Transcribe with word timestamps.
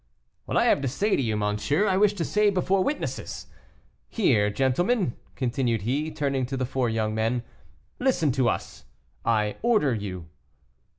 "What 0.45 0.57
I 0.57 0.65
have 0.65 0.81
to 0.81 0.87
say 0.87 1.15
to 1.15 1.21
you, 1.21 1.37
monsieur, 1.37 1.85
I 1.85 1.95
wish 1.95 2.13
to 2.15 2.25
say 2.25 2.49
before 2.49 2.83
witnesses. 2.83 3.45
Here, 4.09 4.49
gentlemen," 4.49 5.15
continued 5.35 5.83
he, 5.83 6.09
turning 6.09 6.47
to 6.47 6.57
the 6.57 6.65
four 6.65 6.89
young 6.89 7.13
men, 7.13 7.43
"listen 7.99 8.31
to 8.31 8.49
us; 8.49 8.85
I 9.23 9.57
order 9.61 9.93
you." 9.93 10.25